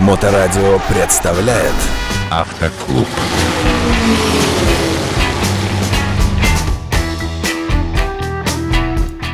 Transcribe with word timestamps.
Моторадио 0.00 0.80
представляет 0.88 1.74
Автоклуб. 2.30 3.06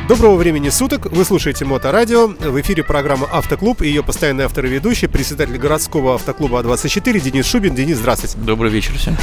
Доброго 0.09 0.35
времени 0.35 0.67
суток, 0.67 1.05
вы 1.05 1.23
слушаете 1.23 1.63
Моторадио, 1.63 2.27
в 2.27 2.59
эфире 2.59 2.83
программа 2.83 3.27
«Автоклуб» 3.31 3.81
и 3.81 3.87
ее 3.87 4.03
постоянный 4.03 4.43
автор 4.43 4.65
и 4.65 4.69
ведущий, 4.69 5.07
председатель 5.07 5.57
городского 5.57 6.15
автоклуба 6.15 6.59
А24 6.59 7.17
Денис 7.21 7.45
Шубин. 7.45 7.73
Денис, 7.73 7.97
здравствуйте. 7.97 8.37
Добрый 8.37 8.69
вечер 8.69 8.93
всем. 8.97 9.15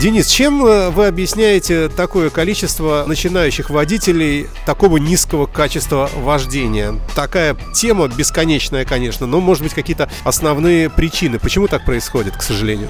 Денис, 0.00 0.28
чем 0.28 0.64
э, 0.64 0.90
вы 0.90 1.08
объясняете 1.08 1.88
такое 1.88 2.30
количество 2.30 3.04
начинающих 3.08 3.68
водителей 3.68 4.46
такого 4.64 4.98
низкого 4.98 5.46
качества 5.46 6.08
вождения? 6.14 6.94
Такая 7.16 7.56
тема 7.74 8.06
бесконечная, 8.06 8.84
конечно, 8.84 9.26
но, 9.26 9.40
может 9.40 9.64
быть, 9.64 9.74
какие-то 9.74 10.08
основные 10.22 10.88
причины. 10.88 11.40
Почему 11.40 11.66
так 11.66 11.84
происходит, 11.84 12.36
к 12.36 12.42
сожалению? 12.42 12.88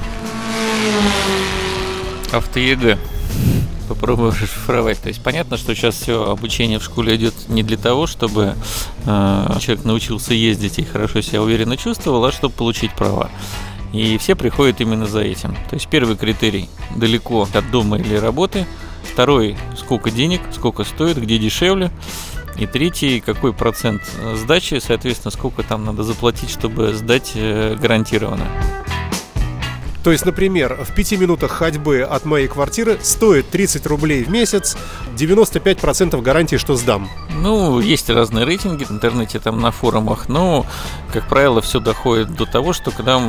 Авто-ЕГЭ. 2.31 2.99
Попробую 3.89 4.33
расшифровать. 4.33 5.01
То 5.01 5.09
есть 5.09 5.23
понятно, 5.23 5.57
что 5.57 5.75
сейчас 5.75 5.95
все 5.95 6.31
обучение 6.31 6.79
в 6.79 6.85
школе 6.85 7.17
идет 7.17 7.33
не 7.49 7.63
для 7.63 7.79
того, 7.79 8.07
чтобы 8.07 8.55
э, 9.07 9.57
человек 9.61 9.87
научился 9.87 10.35
ездить 10.35 10.79
и 10.79 10.85
хорошо 10.85 11.23
себя 11.23 11.41
уверенно 11.41 11.79
чувствовал, 11.79 12.23
а 12.27 12.33
чтобы 12.33 12.53
получить 12.53 12.93
права. 12.93 13.31
И 13.93 14.19
все 14.19 14.35
приходят 14.35 14.81
именно 14.81 15.07
за 15.07 15.21
этим. 15.21 15.55
То 15.71 15.75
есть 15.75 15.89
первый 15.89 16.17
критерий– 16.17 16.69
далеко 16.97 17.49
от 17.53 17.71
дома 17.71 17.99
или 17.99 18.17
работы. 18.17 18.67
Второй– 19.03 19.57
сколько 19.77 20.11
денег, 20.11 20.41
сколько 20.53 20.85
стоит, 20.85 21.19
где 21.19 21.39
дешевле. 21.39 21.91
И 22.59 22.67
третий– 22.67 23.21
какой 23.27 23.53
процент 23.53 24.03
сдачи, 24.35 24.81
соответственно, 24.85 25.31
сколько 25.31 25.63
там 25.63 25.85
надо 25.85 26.03
заплатить, 26.03 26.51
чтобы 26.51 26.93
сдать 26.93 27.33
э, 27.35 27.77
гарантированно. 27.81 28.47
То 30.05 30.13
есть, 30.13 30.25
например, 30.25 30.79
в 30.89 30.95
пяти 30.95 31.17
минутах 31.17 31.51
ходьбы 31.51 32.01
от 32.03 32.25
моей 32.25 32.49
квартиры 32.49 32.99
стоит 33.03 33.51
30 33.51 33.87
рублей 33.87 34.25
в 34.25 34.31
месяц, 34.31 34.77
95% 35.17 36.21
гарантии, 36.23 36.57
что 36.57 36.77
сдам. 36.77 37.11
Ну, 37.41 37.81
есть 37.81 38.11
разные 38.11 38.45
рейтинги 38.45 38.85
в 38.85 38.91
интернете, 38.91 39.39
там 39.39 39.61
на 39.61 39.71
форумах, 39.71 40.29
но, 40.29 40.67
как 41.13 41.29
правило, 41.29 41.61
все 41.61 41.81
доходит 41.81 42.35
до 42.35 42.47
того, 42.47 42.73
что 42.73 42.91
когда 42.91 43.21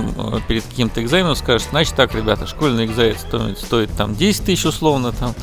перед 0.48 0.64
каким-то 0.64 1.02
экзаменом 1.02 1.36
скажешь, 1.36 1.68
значит 1.70 1.96
так, 1.96 2.16
ребята, 2.16 2.48
школьный 2.48 2.86
экзамен 2.86 3.18
стоит, 3.18 3.60
стоит 3.60 3.92
там 3.96 4.16
10 4.16 4.46
тысяч 4.46 4.66
условно, 4.66 5.12
там, 5.12 5.36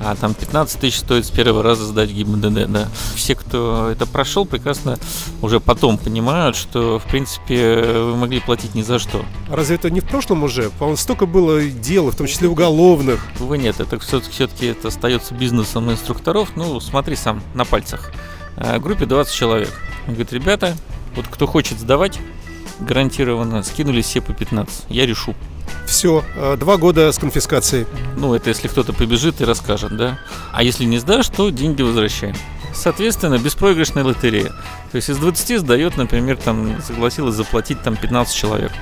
а 0.00 0.14
там 0.16 0.34
15 0.34 0.80
тысяч 0.80 0.98
стоит 0.98 1.26
с 1.26 1.30
первого 1.30 1.62
раза 1.62 1.84
сдать 1.84 2.10
ГИБДД, 2.10 2.66
да. 2.68 2.88
Все, 3.14 3.34
кто 3.34 3.88
это 3.90 4.06
прошел, 4.06 4.46
прекрасно 4.46 4.98
уже 5.42 5.60
потом 5.60 5.98
понимают, 5.98 6.56
что, 6.56 6.98
в 6.98 7.04
принципе, 7.04 7.82
вы 7.82 8.16
могли 8.16 8.40
платить 8.40 8.74
ни 8.74 8.82
за 8.82 8.98
что. 8.98 9.22
Разве 9.50 9.76
это 9.76 9.90
не 9.90 10.00
в 10.00 10.08
прошлом 10.08 10.42
уже? 10.44 10.70
По-моему, 10.70 10.96
столько 10.96 11.26
было 11.26 11.62
дел, 11.62 12.10
в 12.10 12.16
том 12.16 12.26
числе 12.26 12.48
уголовных. 12.48 13.20
Увы, 13.38 13.58
нет, 13.58 13.80
это 13.80 13.98
все-таки 13.98 14.66
это 14.66 14.88
остается 14.88 15.34
бизнесом 15.34 15.90
инструкторов. 15.90 16.50
Ну, 16.56 16.80
смотри 16.80 17.16
сам, 17.16 17.42
на 17.54 17.64
пальцах. 17.64 18.12
В 18.56 18.78
группе 18.78 19.06
20 19.06 19.34
человек. 19.34 19.72
Он 20.06 20.14
говорит, 20.14 20.32
ребята, 20.32 20.76
вот 21.16 21.26
кто 21.28 21.46
хочет 21.46 21.78
сдавать, 21.78 22.18
гарантированно, 22.80 23.62
скинули 23.62 24.02
все 24.02 24.20
по 24.20 24.32
15. 24.32 24.86
Я 24.88 25.06
решу. 25.06 25.34
Все, 25.86 26.24
два 26.58 26.76
года 26.76 27.12
с 27.12 27.18
конфискацией. 27.18 27.86
Ну, 28.16 28.34
это 28.34 28.50
если 28.50 28.68
кто-то 28.68 28.92
побежит 28.92 29.40
и 29.40 29.44
расскажет, 29.44 29.96
да. 29.96 30.18
А 30.52 30.62
если 30.62 30.84
не 30.84 30.98
сдашь, 30.98 31.28
то 31.28 31.50
деньги 31.50 31.82
возвращаем. 31.82 32.36
Соответственно, 32.74 33.38
беспроигрышная 33.38 34.02
лотерея. 34.02 34.48
То 34.90 34.96
есть 34.96 35.08
из 35.08 35.18
20 35.18 35.60
сдает, 35.60 35.96
например, 35.96 36.36
там 36.36 36.82
согласилась 36.82 37.34
заплатить 37.34 37.82
там 37.82 37.96
15 37.96 38.34
человек. 38.34 38.72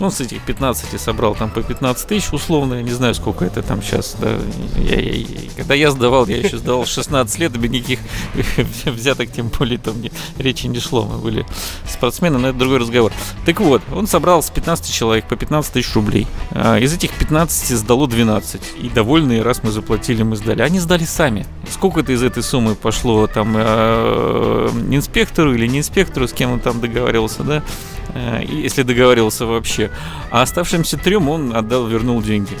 Ну, 0.00 0.10
с 0.10 0.20
этих 0.20 0.42
15 0.42 1.00
собрал 1.00 1.34
там 1.34 1.50
по 1.50 1.62
15 1.62 2.06
тысяч, 2.06 2.32
условно, 2.32 2.74
я 2.74 2.82
не 2.82 2.90
знаю, 2.90 3.14
сколько 3.14 3.44
это 3.44 3.62
там 3.62 3.82
сейчас, 3.82 4.16
да. 4.20 4.36
Я, 4.76 5.00
я, 5.00 5.12
я, 5.12 5.26
когда 5.56 5.74
я 5.74 5.90
сдавал, 5.90 6.26
я 6.26 6.38
еще 6.38 6.58
сдавал 6.58 6.84
16 6.84 7.38
лет, 7.38 7.56
без 7.56 7.70
никаких 7.70 8.00
взяток, 8.86 9.30
тем 9.30 9.48
более 9.48 9.78
там 9.78 10.00
не, 10.00 10.10
речи 10.38 10.66
не 10.66 10.80
шло. 10.80 11.04
Мы 11.04 11.18
были 11.18 11.46
спортсмены, 11.88 12.38
но 12.38 12.48
это 12.48 12.58
другой 12.58 12.78
разговор. 12.78 13.12
Так 13.46 13.60
вот, 13.60 13.82
он 13.92 14.06
собрал 14.06 14.42
с 14.42 14.50
15 14.50 14.92
человек 14.92 15.28
по 15.28 15.36
15 15.36 15.72
тысяч 15.72 15.94
рублей. 15.94 16.26
А, 16.50 16.78
из 16.78 16.92
этих 16.92 17.12
15 17.12 17.78
сдало 17.78 18.08
12. 18.08 18.60
И 18.82 18.88
довольные, 18.88 19.42
раз 19.42 19.62
мы 19.62 19.70
заплатили, 19.70 20.22
мы 20.22 20.36
сдали. 20.36 20.62
Они 20.62 20.80
сдали 20.80 21.04
сами. 21.04 21.46
Сколько-то 21.70 22.12
из 22.12 22.22
этой 22.22 22.42
суммы 22.42 22.74
пошло 22.74 23.26
там 23.26 23.54
э, 23.56 24.68
инспектору 24.90 25.54
или 25.54 25.66
не 25.66 25.78
инспектору, 25.78 26.26
с 26.26 26.32
кем 26.32 26.52
он 26.52 26.60
там 26.60 26.80
договаривался, 26.80 27.42
да, 27.42 27.62
если 28.48 28.82
договаривался 28.82 29.46
вообще. 29.46 29.90
А 30.30 30.42
оставшимся 30.42 30.96
трем 30.96 31.28
он 31.28 31.54
отдал, 31.54 31.86
вернул 31.86 32.22
деньги. 32.22 32.56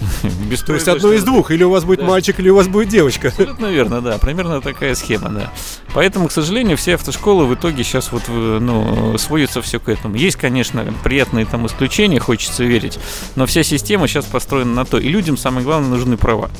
Без 0.50 0.60
То 0.62 0.74
есть 0.74 0.88
одно 0.88 1.12
из 1.12 1.24
двух, 1.24 1.50
или 1.50 1.64
у 1.64 1.70
вас 1.70 1.84
будет 1.84 2.00
да. 2.00 2.06
мальчик, 2.06 2.38
или 2.38 2.48
у 2.48 2.56
вас 2.56 2.68
будет 2.68 2.88
девочка. 2.88 3.28
Абсолютно 3.28 3.66
верно, 3.66 4.00
да, 4.00 4.18
примерно 4.18 4.60
такая 4.60 4.94
схема, 4.94 5.30
да. 5.30 5.52
Поэтому, 5.94 6.28
к 6.28 6.32
сожалению, 6.32 6.76
все 6.76 6.94
автошколы 6.94 7.46
в 7.46 7.54
итоге 7.54 7.82
сейчас 7.84 8.12
вот, 8.12 8.24
ну, 8.28 9.16
сводятся 9.18 9.62
все 9.62 9.80
к 9.80 9.88
этому. 9.88 10.14
Есть, 10.16 10.36
конечно, 10.36 10.84
приятные 11.02 11.46
там 11.46 11.66
исключения, 11.66 12.20
хочется 12.20 12.64
верить, 12.64 12.98
но 13.34 13.46
вся 13.46 13.62
система 13.62 14.08
сейчас 14.08 14.26
построена 14.26 14.72
на 14.72 14.84
то. 14.84 14.98
И 14.98 15.08
людям, 15.08 15.36
самое 15.36 15.64
главное, 15.64 15.90
нужны 15.90 16.16
права. 16.16 16.50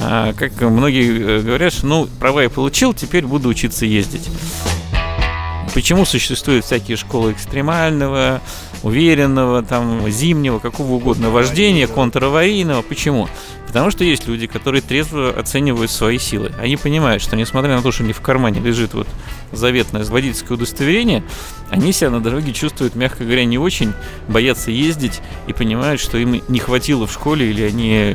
А, 0.00 0.32
как 0.32 0.60
многие 0.60 1.40
говорят, 1.40 1.72
что, 1.72 1.86
ну, 1.86 2.08
права 2.20 2.42
я 2.42 2.50
получил, 2.50 2.94
теперь 2.94 3.26
буду 3.26 3.48
учиться 3.48 3.84
ездить. 3.84 4.28
Почему 5.74 6.04
существуют 6.04 6.64
всякие 6.64 6.96
школы 6.96 7.32
экстремального, 7.32 8.40
уверенного, 8.82 9.62
там, 9.62 10.08
зимнего, 10.10 10.58
какого 10.58 10.92
угодно 10.92 11.30
вождения, 11.30 11.86
контраварийного? 11.86 12.82
Почему? 12.82 13.28
Потому 13.68 13.90
что 13.90 14.02
есть 14.02 14.26
люди, 14.26 14.46
которые 14.46 14.80
трезво 14.80 15.28
оценивают 15.28 15.90
свои 15.90 16.18
силы. 16.18 16.52
Они 16.58 16.78
понимают, 16.78 17.22
что 17.22 17.36
несмотря 17.36 17.76
на 17.76 17.82
то, 17.82 17.92
что 17.92 18.02
у 18.02 18.06
них 18.06 18.16
в 18.16 18.22
кармане 18.22 18.60
лежит 18.60 18.94
вот 18.94 19.06
заветное 19.52 20.04
водительское 20.04 20.56
удостоверение, 20.56 21.22
они 21.70 21.92
себя 21.92 22.08
на 22.08 22.20
дороге 22.20 22.54
чувствуют, 22.54 22.94
мягко 22.94 23.24
говоря, 23.24 23.44
не 23.44 23.58
очень, 23.58 23.92
боятся 24.26 24.70
ездить 24.70 25.20
и 25.46 25.52
понимают, 25.52 26.00
что 26.00 26.16
им 26.16 26.40
не 26.48 26.58
хватило 26.60 27.06
в 27.06 27.12
школе, 27.12 27.50
или 27.50 27.62
они 27.62 27.92
э, 27.92 28.12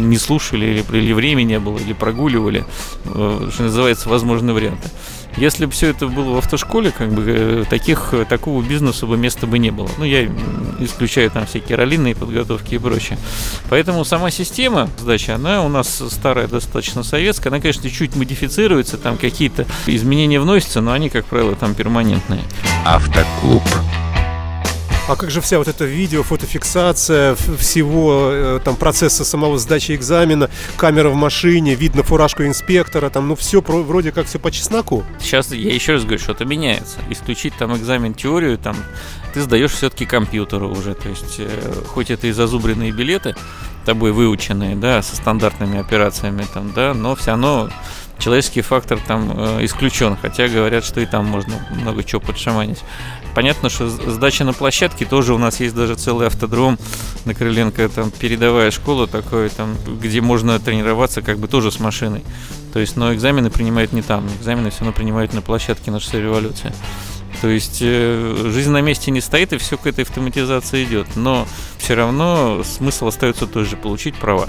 не 0.00 0.18
слушали, 0.18 0.66
или, 0.66 0.98
или 0.98 1.12
времени 1.12 1.48
не 1.48 1.60
было, 1.60 1.78
или 1.78 1.92
прогуливали, 1.92 2.64
э, 3.04 3.50
что 3.52 3.62
называется, 3.62 4.08
возможные 4.08 4.52
варианты. 4.52 4.88
Если 5.38 5.66
бы 5.66 5.72
все 5.72 5.88
это 5.88 6.08
было 6.08 6.34
в 6.34 6.38
автошколе, 6.38 6.90
как 6.90 7.12
бы 7.12 7.24
э, 7.26 7.64
таких, 7.70 8.12
такого 8.28 8.62
бизнеса 8.62 9.06
бы 9.06 9.16
места 9.16 9.46
бы 9.46 9.58
не 9.58 9.70
было. 9.70 9.88
Ну, 9.98 10.04
я 10.04 10.28
исключаю 10.80 11.30
там 11.30 11.46
всякие 11.46 11.76
ролиные 11.76 12.16
подготовки 12.16 12.74
и 12.74 12.78
прочее. 12.78 13.18
Поэтому 13.70 14.04
сама 14.04 14.30
система 14.30 14.88
сдачи, 14.98 15.30
она 15.30 15.64
у 15.64 15.68
нас 15.68 16.02
старая, 16.10 16.48
достаточно 16.48 17.02
советская. 17.02 17.52
Она, 17.52 17.60
конечно, 17.60 17.88
чуть 17.88 18.16
модифицируется, 18.16 18.98
там 18.98 19.16
какие-то 19.16 19.66
изменения 19.86 20.40
вносятся, 20.40 20.80
но 20.80 20.92
они, 20.92 21.08
как 21.08 21.24
правило, 21.26 21.54
там 21.54 21.74
перманентные. 21.74 22.42
Автоклуб. 22.84 23.62
А 25.08 25.16
как 25.16 25.30
же 25.30 25.40
вся 25.40 25.56
вот 25.56 25.68
эта 25.68 25.86
видео, 25.86 26.22
фотофиксация 26.22 27.34
всего 27.34 28.28
э, 28.30 28.60
там 28.62 28.76
процесса 28.76 29.24
самого 29.24 29.56
сдачи 29.56 29.92
экзамена, 29.92 30.50
камера 30.76 31.08
в 31.08 31.14
машине, 31.14 31.74
видно 31.74 32.02
фуражку 32.02 32.44
инспектора, 32.44 33.08
там, 33.08 33.26
ну 33.26 33.34
все 33.34 33.62
вроде 33.62 34.12
как 34.12 34.26
все 34.26 34.38
по 34.38 34.50
чесноку. 34.50 35.04
Сейчас 35.18 35.50
я 35.50 35.72
еще 35.72 35.94
раз 35.94 36.02
говорю, 36.02 36.18
что-то 36.18 36.44
меняется. 36.44 36.98
Исключить 37.08 37.54
там 37.56 37.74
экзамен 37.74 38.12
теорию, 38.12 38.58
там 38.58 38.76
ты 39.32 39.40
сдаешь 39.40 39.72
все-таки 39.72 40.04
компьютеру 40.04 40.68
уже, 40.68 40.92
то 40.92 41.08
есть 41.08 41.36
э, 41.38 41.48
хоть 41.86 42.10
это 42.10 42.26
и 42.26 42.32
зазубренные 42.32 42.92
билеты, 42.92 43.34
тобой 43.86 44.12
выученные, 44.12 44.76
да, 44.76 45.00
со 45.00 45.16
стандартными 45.16 45.78
операциями 45.78 46.44
там, 46.52 46.70
да, 46.74 46.92
но 46.92 47.16
все 47.16 47.30
равно 47.30 47.70
человеческий 48.18 48.62
фактор 48.62 48.98
там 49.06 49.32
э, 49.34 49.64
исключен, 49.64 50.16
хотя 50.20 50.48
говорят, 50.48 50.84
что 50.84 51.00
и 51.00 51.06
там 51.06 51.26
можно 51.26 51.54
много 51.70 52.02
чего 52.04 52.20
подшаманить. 52.20 52.78
Понятно, 53.34 53.68
что 53.68 53.88
сдача 53.88 54.44
на 54.44 54.52
площадке 54.52 55.04
тоже 55.04 55.34
у 55.34 55.38
нас 55.38 55.60
есть 55.60 55.74
даже 55.74 55.94
целый 55.94 56.26
автодром 56.26 56.78
на 57.24 57.34
Крыленко, 57.34 57.88
там 57.88 58.10
передовая 58.10 58.70
школа 58.70 59.06
такой, 59.06 59.48
там, 59.50 59.76
где 59.86 60.20
можно 60.20 60.58
тренироваться 60.58 61.22
как 61.22 61.38
бы 61.38 61.46
тоже 61.46 61.70
с 61.70 61.78
машиной. 61.78 62.24
То 62.72 62.80
есть, 62.80 62.96
но 62.96 63.14
экзамены 63.14 63.50
принимают 63.50 63.92
не 63.92 64.02
там, 64.02 64.26
экзамены 64.40 64.70
все 64.70 64.80
равно 64.80 64.92
принимают 64.92 65.32
на 65.34 65.42
площадке 65.42 65.90
на 65.90 66.00
шоссе 66.00 66.20
революции. 66.20 66.72
То 67.40 67.48
есть 67.48 67.78
э, 67.80 68.50
жизнь 68.52 68.70
на 68.70 68.80
месте 68.80 69.10
не 69.12 69.20
стоит, 69.20 69.52
и 69.52 69.58
все 69.58 69.76
к 69.78 69.86
этой 69.86 70.02
автоматизации 70.02 70.82
идет. 70.84 71.06
Но 71.14 71.46
все 71.78 71.94
равно 71.94 72.62
смысл 72.64 73.06
остается 73.06 73.46
тот 73.46 73.66
же 73.66 73.76
получить 73.76 74.16
права 74.16 74.48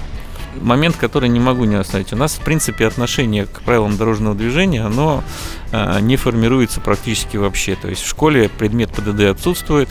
момент, 0.61 0.95
который 0.95 1.29
не 1.29 1.39
могу 1.39 1.65
не 1.65 1.75
оставить. 1.75 2.13
У 2.13 2.15
нас, 2.15 2.35
в 2.35 2.41
принципе, 2.41 2.85
отношение 2.85 3.45
к 3.45 3.61
правилам 3.61 3.97
дорожного 3.97 4.35
движения, 4.35 4.85
оно 4.85 5.23
э, 5.71 5.99
не 6.01 6.17
формируется 6.17 6.81
практически 6.81 7.37
вообще. 7.37 7.75
То 7.75 7.87
есть 7.87 8.03
в 8.03 8.07
школе 8.07 8.49
предмет 8.49 8.91
ПДД 8.91 9.21
отсутствует, 9.23 9.89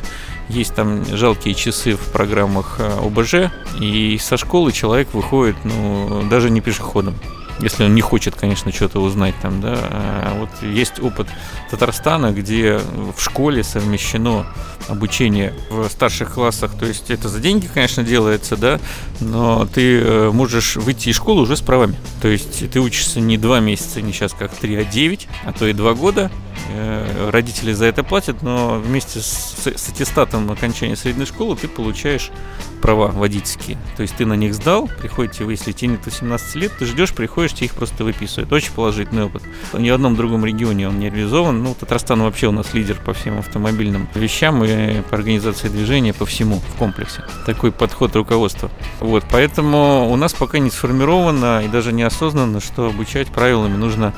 есть 0.48 0.74
там 0.74 1.04
жалкие 1.04 1.54
часы 1.54 1.94
в 1.94 2.12
программах 2.12 2.76
э, 2.78 3.06
ОБЖ, 3.06 3.52
и 3.80 4.18
со 4.18 4.36
школы 4.36 4.72
человек 4.72 5.12
выходит, 5.12 5.56
ну, 5.64 6.24
даже 6.28 6.50
не 6.50 6.60
пешеходом. 6.60 7.14
Если 7.60 7.84
он 7.84 7.94
не 7.94 8.00
хочет, 8.00 8.34
конечно, 8.37 8.72
что-то 8.72 9.00
узнать 9.00 9.34
там, 9.40 9.60
да. 9.60 9.76
А 9.81 10.37
вот 10.38 10.50
есть 10.62 11.00
опыт 11.00 11.28
Татарстана, 11.70 12.32
где 12.32 12.78
в 12.78 13.20
школе 13.20 13.62
совмещено 13.64 14.46
обучение 14.88 15.55
в 15.70 15.88
старших 15.88 16.34
классах, 16.34 16.72
то 16.78 16.87
есть 16.87 17.10
это 17.10 17.28
за 17.28 17.40
деньги, 17.40 17.69
конечно, 17.72 18.02
делается, 18.02 18.56
да, 18.56 18.81
но 19.20 19.66
ты 19.66 20.00
э, 20.00 20.31
можешь 20.32 20.76
выйти 20.76 21.10
из 21.10 21.16
школы 21.16 21.43
уже 21.43 21.56
с 21.56 21.60
правами. 21.60 21.96
То 22.22 22.28
есть 22.28 22.70
ты 22.70 22.81
учишься 22.81 23.20
не 23.20 23.37
два 23.37 23.61
месяца, 23.61 24.00
не 24.00 24.12
сейчас 24.12 24.32
как 24.32 24.54
три, 24.54 24.76
а 24.76 24.84
девять, 24.84 25.28
а 25.44 25.52
то 25.52 25.66
и 25.66 25.72
два 25.72 25.94
года, 25.94 26.31
родители 27.31 27.72
за 27.72 27.87
это 27.87 28.02
платят, 28.02 28.43
но 28.43 28.78
вместе 28.78 29.20
с, 29.20 29.56
с 29.64 29.88
аттестатом 29.88 30.50
окончания 30.50 30.96
средней 30.96 31.26
школы 31.26 31.56
ты 31.56 31.69
получаешь 31.69 32.31
права 32.81 33.08
водительские. 33.08 33.76
То 33.96 34.02
есть 34.02 34.16
ты 34.16 34.25
на 34.25 34.34
них 34.34 34.55
сдал, 34.55 34.88
приходите 35.00 35.44
вы, 35.44 35.52
если 35.52 35.72
тебе 35.72 35.93
нет 35.93 36.00
18 36.05 36.55
лет, 36.56 36.72
ты 36.78 36.87
ждешь, 36.87 37.12
приходишь, 37.12 37.55
тебе 37.55 37.66
их 37.66 37.75
просто 37.75 38.05
выписывают. 38.05 38.52
Очень 38.52 38.72
положительный 38.72 39.25
опыт. 39.25 39.43
Ни 39.72 39.90
в 39.90 39.94
одном 39.94 40.16
другом 40.16 40.44
регионе 40.44 40.88
он 40.88 40.99
не 40.99 41.10
реализован. 41.10 41.62
Ну, 41.62 41.75
Татарстан 41.75 42.22
вообще 42.22 42.46
у 42.49 42.52
нас 42.52 42.75
лидер 42.75 42.96
по 43.04 43.12
всем 43.12 43.38
автомобильным 43.38 44.08
вещам 44.14 44.64
и 44.64 45.00
по 45.02 45.16
организации 45.16 45.69
движения 45.69 46.12
по 46.12 46.26
всему 46.26 46.61
в 46.61 46.78
комплексе. 46.78 47.25
Такой 47.46 47.72
подход 47.72 48.14
руководства. 48.16 48.70
Вот, 49.00 49.25
поэтому 49.31 50.11
у 50.11 50.16
нас 50.16 50.32
пока 50.32 50.58
не 50.58 50.70
сформировано 50.70 51.62
и 51.64 51.69
даже 51.69 51.93
неосознанно, 51.93 52.61
что 52.61 52.87
обучать 52.87 53.28
правилами 53.28 53.76
нужно 53.76 54.14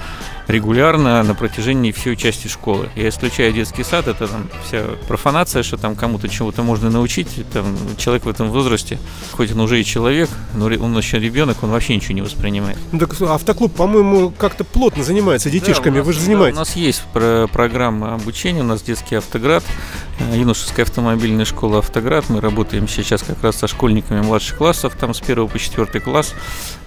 регулярно 0.47 1.23
на 1.23 1.35
протяжении 1.35 1.93
всей 1.93 2.17
части 2.17 2.30
школы. 2.49 2.89
Я 2.97 3.09
исключаю 3.09 3.53
детский 3.53 3.85
сад, 3.85 4.09
это 4.09 4.29
там 4.29 4.49
вся 4.67 4.85
профанация, 5.09 5.63
что 5.63 5.77
там 5.77 5.97
кому-то 5.97 6.29
чего-то 6.29 6.63
можно 6.63 6.91
научить. 6.91 7.29
Там, 7.53 7.77
человек 7.97 8.25
в 8.25 8.29
этом 8.29 8.51
возрасте, 8.51 8.99
хоть 9.33 9.53
он 9.53 9.61
уже 9.61 9.81
и 9.81 9.85
человек, 9.85 10.29
но 10.55 10.67
он 10.67 10.97
еще 10.97 11.19
ребенок, 11.19 11.63
он 11.63 11.71
вообще 11.71 11.97
ничего 11.97 12.15
не 12.15 12.23
воспринимает. 12.23 12.79
Ну, 12.93 12.99
так 12.99 13.21
автоклуб, 13.21 13.75
по-моему, 13.75 14.31
как-то 14.31 14.65
плотно 14.65 15.05
занимается 15.05 15.51
детишками, 15.51 15.95
да, 15.95 15.99
нас, 15.99 16.07
вы 16.07 16.13
же 16.13 16.21
занимаетесь. 16.21 16.55
Да, 16.55 16.61
у 16.63 16.65
нас 16.65 16.77
есть 16.77 17.03
про 17.13 17.47
программа 17.53 18.15
обучения, 18.15 18.61
у 18.61 18.65
нас 18.65 18.83
детский 18.83 19.17
автоград, 19.17 19.65
э, 20.19 20.39
юношеская 20.39 20.85
автомобильная 20.85 21.45
школа 21.45 21.79
«Автоград». 21.79 22.29
Мы 22.29 22.41
работаем 22.41 22.89
сейчас 22.89 23.23
как 23.23 23.43
раз 23.43 23.57
со 23.57 23.67
школьниками 23.67 24.21
младших 24.21 24.59
классов, 24.59 24.95
там 24.99 25.15
с 25.15 25.21
1 25.21 25.49
по 25.49 25.59
4 25.59 26.01
класс. 26.01 26.35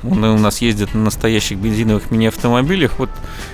Он 0.03 0.23
у 0.23 0.37
нас 0.37 0.61
ездит 0.61 0.93
на 0.93 1.01
настоящих 1.01 1.57
бензиновых 1.57 2.11
мини-автомобилях. 2.11 2.99
Вот 2.99 3.09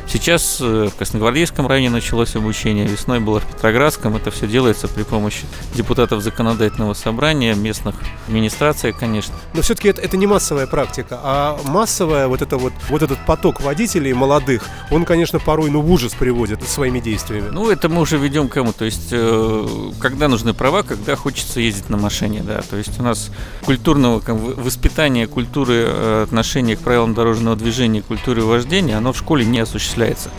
сейчас 0.08 0.60
э, 0.60 0.90
в 0.92 0.98
Красногвардейском 0.98 1.68
районе 1.68 1.79
началось 1.88 2.36
обучение, 2.36 2.86
весной 2.86 3.20
было 3.20 3.40
в 3.40 3.46
Петроградском. 3.46 4.16
Это 4.18 4.32
все 4.32 4.48
делается 4.48 4.88
при 4.88 5.04
помощи 5.04 5.46
депутатов 5.74 6.22
законодательного 6.22 6.94
собрания, 6.94 7.54
местных 7.54 7.96
администраций, 8.28 8.92
конечно. 8.92 9.34
Но 9.54 9.62
все-таки 9.62 9.88
это, 9.88 10.02
это 10.02 10.18
не 10.18 10.28
массовая 10.28 10.68
практика, 10.68 11.20
а 11.24 11.60
массовая 11.66 12.28
вот, 12.28 12.42
это 12.42 12.58
вот, 12.58 12.74
вот 12.90 13.02
этот 13.02 13.26
поток 13.26 13.62
водителей 13.62 14.14
молодых, 14.14 14.64
он, 14.92 15.06
конечно, 15.06 15.40
порой 15.40 15.70
ну, 15.70 15.82
в 15.82 15.92
ужас 15.92 16.14
приводит 16.14 16.62
своими 16.68 17.00
действиями. 17.00 17.50
Ну, 17.52 17.70
это 17.70 17.88
мы 17.88 18.02
уже 18.02 18.18
ведем 18.18 18.50
к 18.50 18.54
кому. 18.54 18.74
То 18.74 18.86
есть, 18.86 19.10
э, 19.12 19.68
когда 20.00 20.28
нужны 20.28 20.54
права, 20.54 20.84
когда 20.84 21.16
хочется 21.16 21.60
ездить 21.60 21.90
на 21.90 21.98
машине, 21.98 22.44
да. 22.46 22.62
То 22.62 22.78
есть 22.78 23.00
у 23.00 23.04
нас 23.04 23.32
культурного 23.64 24.22
воспитания 24.26 25.28
культуры 25.28 25.86
э, 25.88 26.24
отношения 26.24 26.76
к 26.76 26.80
правилам 26.80 27.14
дорожного 27.14 27.56
движения, 27.56 28.02
культуре 28.02 28.42
вождения, 28.42 28.98
оно 28.98 29.14
в 29.14 29.18
школе 29.18 29.46
не 29.46 29.60
осуществляется. 29.60 30.30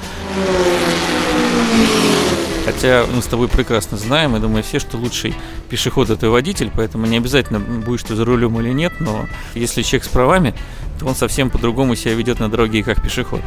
Хотя 2.64 3.06
мы 3.12 3.22
с 3.22 3.26
тобой 3.26 3.48
прекрасно 3.48 3.96
знаем, 3.96 4.36
и 4.36 4.40
думаю 4.40 4.62
все, 4.62 4.78
что 4.78 4.96
лучший 4.96 5.34
пешеход 5.68 6.10
это 6.10 6.30
водитель, 6.30 6.70
поэтому 6.74 7.06
не 7.06 7.16
обязательно 7.16 7.58
будешь 7.58 8.02
ты 8.02 8.14
за 8.14 8.24
рулем 8.24 8.60
или 8.60 8.70
нет, 8.70 8.92
но 9.00 9.26
если 9.54 9.82
человек 9.82 10.04
с 10.04 10.08
правами, 10.08 10.54
то 10.98 11.06
он 11.06 11.14
совсем 11.14 11.50
по-другому 11.50 11.94
себя 11.96 12.14
ведет 12.14 12.38
на 12.38 12.48
дороге, 12.50 12.82
как 12.82 13.02
пешеход. 13.02 13.40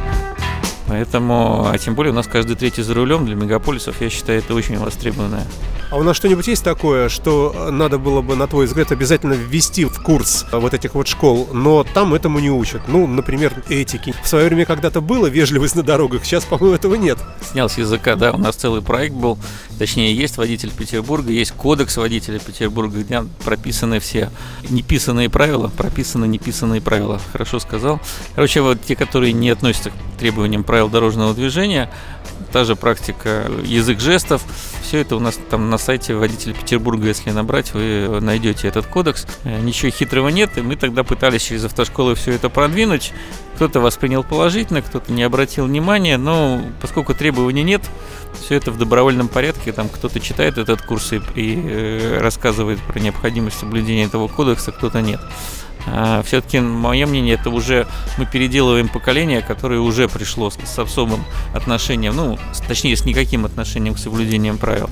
Поэтому, 0.86 1.66
а 1.66 1.78
тем 1.78 1.94
более 1.94 2.12
у 2.12 2.14
нас 2.14 2.26
каждый 2.26 2.56
третий 2.56 2.82
за 2.82 2.94
рулем 2.94 3.24
для 3.24 3.34
мегаполисов, 3.34 4.00
я 4.00 4.10
считаю, 4.10 4.40
это 4.40 4.54
очень 4.54 4.78
востребованное. 4.78 5.46
А 5.90 5.96
у 5.96 6.02
нас 6.02 6.16
что-нибудь 6.16 6.46
есть 6.48 6.64
такое, 6.64 7.08
что 7.08 7.68
надо 7.70 7.98
было 7.98 8.20
бы, 8.20 8.34
на 8.34 8.46
твой 8.46 8.66
взгляд, 8.66 8.90
обязательно 8.90 9.34
ввести 9.34 9.84
в 9.84 10.02
курс 10.02 10.44
вот 10.50 10.74
этих 10.74 10.94
вот 10.94 11.06
школ, 11.06 11.48
но 11.52 11.84
там 11.84 12.14
этому 12.14 12.40
не 12.40 12.50
учат? 12.50 12.82
Ну, 12.88 13.06
например, 13.06 13.62
этики. 13.68 14.14
В 14.22 14.28
свое 14.28 14.46
время 14.46 14.66
когда-то 14.66 15.00
было 15.00 15.26
вежливость 15.26 15.76
на 15.76 15.82
дорогах, 15.82 16.24
сейчас, 16.24 16.44
по-моему, 16.44 16.74
этого 16.74 16.96
нет. 16.96 17.18
Снял 17.50 17.68
с 17.68 17.78
языка, 17.78 18.16
да, 18.16 18.32
у 18.32 18.38
нас 18.38 18.56
целый 18.56 18.82
проект 18.82 19.14
был, 19.14 19.38
точнее, 19.78 20.14
есть 20.14 20.36
водитель 20.36 20.70
Петербурга, 20.70 21.30
есть 21.30 21.52
кодекс 21.52 21.96
водителя 21.96 22.40
Петербурга, 22.40 22.98
где 22.98 23.24
прописаны 23.44 24.00
все 24.00 24.30
неписанные 24.68 25.30
правила, 25.30 25.70
прописаны 25.76 26.26
неписанные 26.26 26.80
правила, 26.80 27.20
хорошо 27.32 27.60
сказал. 27.60 28.00
Короче, 28.34 28.62
вот 28.62 28.82
те, 28.82 28.96
которые 28.96 29.32
не 29.32 29.50
относятся 29.50 29.90
к 29.90 30.18
требованиям 30.18 30.64
правил 30.74 30.88
дорожного 30.88 31.34
движения, 31.34 31.88
та 32.50 32.64
же 32.64 32.74
практика 32.74 33.48
язык 33.62 34.00
жестов, 34.00 34.42
все 34.82 34.98
это 34.98 35.14
у 35.14 35.20
нас 35.20 35.38
там 35.48 35.70
на 35.70 35.78
сайте 35.78 36.16
водителя 36.16 36.52
Петербурга, 36.52 37.06
если 37.06 37.30
набрать, 37.30 37.72
вы 37.74 38.18
найдете 38.20 38.66
этот 38.66 38.84
кодекс. 38.86 39.24
Э, 39.44 39.60
ничего 39.60 39.92
хитрого 39.92 40.30
нет, 40.30 40.58
и 40.58 40.62
мы 40.62 40.74
тогда 40.74 41.04
пытались 41.04 41.42
через 41.42 41.64
автошколы 41.64 42.16
все 42.16 42.32
это 42.32 42.48
продвинуть. 42.48 43.12
Кто-то 43.54 43.78
воспринял 43.78 44.24
положительно, 44.24 44.82
кто-то 44.82 45.12
не 45.12 45.22
обратил 45.22 45.66
внимания, 45.66 46.18
но 46.18 46.60
поскольку 46.80 47.14
требований 47.14 47.62
нет, 47.62 47.82
все 48.44 48.56
это 48.56 48.72
в 48.72 48.76
добровольном 48.76 49.28
порядке, 49.28 49.70
там 49.70 49.88
кто-то 49.88 50.18
читает 50.18 50.58
этот 50.58 50.82
курс 50.82 51.12
и, 51.12 51.20
и 51.36 51.54
э, 51.56 52.18
рассказывает 52.20 52.80
про 52.80 52.98
необходимость 52.98 53.60
соблюдения 53.60 54.06
этого 54.06 54.26
кодекса, 54.26 54.72
кто-то 54.72 55.02
нет. 55.02 55.20
А, 55.86 56.22
все-таки, 56.22 56.60
мое 56.60 57.06
мнение, 57.06 57.34
это 57.34 57.50
уже 57.50 57.86
мы 58.18 58.26
переделываем 58.26 58.88
поколение, 58.88 59.42
которое 59.42 59.80
уже 59.80 60.08
пришло 60.08 60.50
с, 60.50 60.58
с 60.64 60.78
особым 60.78 61.24
отношением, 61.54 62.16
ну, 62.16 62.38
точнее, 62.66 62.96
с 62.96 63.04
никаким 63.04 63.44
отношением 63.44 63.94
к 63.94 63.98
соблюдениям 63.98 64.58
правил. 64.58 64.88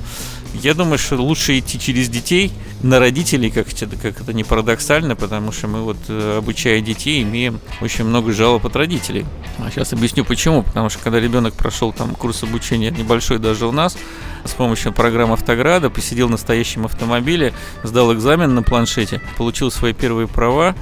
Я 0.54 0.74
думаю, 0.74 0.98
что 0.98 1.16
лучше 1.16 1.58
идти 1.58 1.78
через 1.78 2.08
детей 2.08 2.52
на 2.82 2.98
родителей, 2.98 3.50
как, 3.50 3.66
как 4.02 4.20
это 4.20 4.32
не 4.32 4.44
парадоксально, 4.44 5.16
потому 5.16 5.50
что 5.50 5.68
мы 5.68 5.82
вот, 5.82 5.96
э, 6.08 6.38
обучая 6.38 6.80
детей, 6.80 7.22
имеем 7.22 7.60
очень 7.80 8.04
много 8.04 8.32
жалоб 8.32 8.66
от 8.66 8.76
родителей. 8.76 9.24
А 9.58 9.70
сейчас 9.70 9.92
объясню 9.92 10.24
почему. 10.24 10.62
Потому 10.62 10.90
что 10.90 10.98
когда 10.98 11.20
ребенок 11.20 11.54
прошел 11.54 11.92
там 11.92 12.14
курс 12.14 12.42
обучения 12.42 12.90
небольшой 12.90 13.38
даже 13.38 13.66
у 13.66 13.72
нас, 13.72 13.96
с 14.44 14.52
помощью 14.52 14.92
программы 14.92 15.34
Автограда, 15.34 15.90
посидел 15.90 16.28
в 16.28 16.32
настоящем 16.32 16.84
автомобиле, 16.84 17.54
сдал 17.82 18.12
экзамен 18.12 18.54
на 18.54 18.62
планшете, 18.62 19.22
получил 19.38 19.70
свои 19.70 19.92
первые 19.92 20.28
права, 20.28 20.74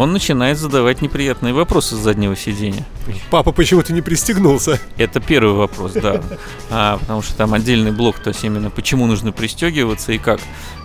он 0.00 0.12
начинает 0.12 0.56
задавать 0.56 1.02
неприятные 1.02 1.52
вопросы 1.52 1.94
с 1.94 1.98
заднего 1.98 2.34
сидения. 2.34 2.86
Папа 3.28 3.52
почему 3.52 3.82
то 3.82 3.92
не 3.92 4.00
пристегнулся? 4.00 4.80
Это 4.96 5.20
первый 5.20 5.52
вопрос, 5.52 5.92
да. 5.92 6.22
А, 6.70 6.96
потому 6.96 7.20
что 7.20 7.34
там 7.34 7.52
отдельный 7.52 7.92
блок, 7.92 8.18
то 8.18 8.28
есть 8.28 8.42
именно 8.42 8.70
почему 8.70 9.06
нужно 9.06 9.30
пристегиваться 9.30 10.12
и 10.12 10.18
как. 10.18 10.40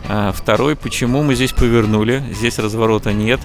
А, 0.07 0.31
второй, 0.31 0.75
почему 0.75 1.23
мы 1.23 1.35
здесь 1.35 1.53
повернули, 1.53 2.23
здесь 2.31 2.59
разворота 2.59 3.13
нет. 3.13 3.39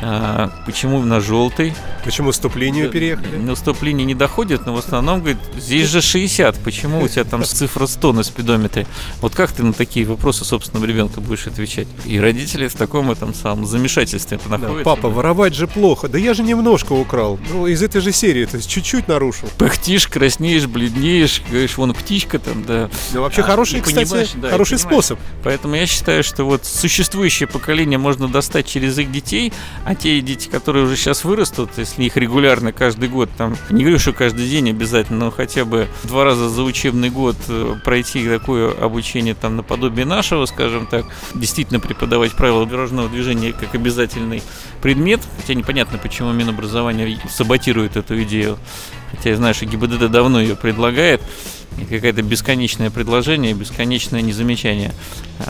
А, 0.00 0.50
почему 0.64 1.02
на 1.02 1.20
желтый? 1.20 1.74
Почему 2.04 2.32
стоп-линию 2.32 2.90
переехали? 2.90 3.36
На 3.36 3.54
стоп-линии 3.54 4.04
не 4.04 4.14
доходит, 4.14 4.66
но 4.66 4.74
в 4.74 4.78
основном 4.78 5.20
говорит, 5.20 5.38
здесь 5.56 5.88
же 5.88 6.00
60, 6.00 6.56
почему 6.58 7.02
у 7.02 7.08
тебя 7.08 7.24
там 7.24 7.44
цифра 7.44 7.86
100 7.86 8.12
на 8.12 8.22
спидометре? 8.22 8.86
Вот 9.20 9.34
как 9.34 9.52
ты 9.52 9.62
на 9.62 9.72
такие 9.72 10.06
вопросы 10.06 10.44
собственного 10.44 10.84
ребенка 10.86 11.20
будешь 11.20 11.46
отвечать? 11.46 11.88
И 12.04 12.20
родители 12.20 12.68
в 12.68 12.74
таком 12.74 13.10
этом 13.10 13.34
самом 13.34 13.66
замешательстве 13.66 14.38
находятся. 14.46 14.78
Да, 14.78 14.84
папа, 14.84 15.08
воровать 15.16 15.54
же 15.54 15.66
плохо. 15.66 16.08
Да 16.08 16.18
я 16.18 16.34
же 16.34 16.42
немножко 16.42 16.92
украл. 16.92 17.40
Ну, 17.50 17.66
из 17.66 17.82
этой 17.82 18.02
же 18.02 18.12
серии, 18.12 18.44
то 18.44 18.58
есть 18.58 18.68
чуть-чуть 18.68 19.08
нарушил. 19.08 19.48
Пыхтишь, 19.56 20.08
краснеешь, 20.08 20.66
бледнеешь, 20.66 21.42
говоришь, 21.50 21.78
вон 21.78 21.94
птичка 21.94 22.38
там, 22.38 22.64
да. 22.64 22.90
Ну, 23.14 23.22
вообще 23.22 23.40
а, 23.40 23.44
хороший, 23.44 23.80
кстати, 23.80 24.28
да, 24.36 24.50
хороший 24.50 24.78
способ. 24.78 25.18
Поэтому 25.42 25.74
я 25.74 25.86
считаю, 25.86 26.22
что 26.22 26.44
вот 26.44 26.66
существующее 26.66 27.48
поколение 27.48 27.98
можно 27.98 28.28
достать 28.28 28.66
через 28.66 28.98
их 28.98 29.10
детей, 29.10 29.54
а 29.86 29.94
те 29.94 30.20
дети, 30.20 30.48
которые 30.48 30.84
уже 30.84 30.96
сейчас 30.96 31.24
вырастут, 31.24 31.70
если 31.78 32.04
их 32.04 32.18
регулярно 32.18 32.72
каждый 32.72 33.08
год, 33.08 33.30
там, 33.38 33.56
не 33.70 33.84
говорю, 33.84 33.98
что 33.98 34.12
каждый 34.12 34.46
день 34.48 34.68
обязательно, 34.68 35.26
но 35.26 35.30
хотя 35.30 35.64
бы 35.64 35.88
два 36.04 36.24
раза 36.24 36.50
за 36.50 36.62
учебный 36.62 37.08
год 37.08 37.36
э, 37.48 37.76
пройти 37.84 38.28
такое 38.28 38.70
обучение 38.70 39.34
там 39.34 39.56
наподобие 39.56 40.04
нашего, 40.04 40.44
скажем 40.44 40.86
так, 40.86 41.06
действительно 41.34 41.80
преподавать 41.80 42.32
правила 42.32 42.66
дорожного 42.66 43.08
движения 43.08 43.54
как 43.54 43.74
обязательный 43.74 44.42
предмет, 44.82 44.95
хотя 45.36 45.54
непонятно, 45.54 45.98
почему 45.98 46.32
Минобразование 46.32 47.18
саботирует 47.28 47.96
эту 47.96 48.22
идею, 48.22 48.58
хотя 49.10 49.30
я 49.30 49.36
знаю, 49.36 49.54
что 49.54 49.66
ГИБДД 49.66 50.10
давно 50.10 50.40
ее 50.40 50.56
предлагает, 50.56 51.22
какое-то 51.84 52.22
бесконечное 52.22 52.90
предложение, 52.90 53.54
бесконечное 53.54 54.22
незамечание. 54.22 54.92